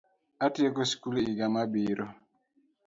[0.45, 2.05] Atieko sikul yiga mabiro